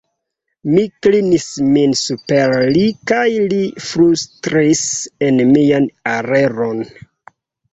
[0.75, 1.43] Mi klinis
[1.75, 3.61] min super li kaj li
[3.91, 4.83] flustris
[5.29, 6.83] en mian orelon: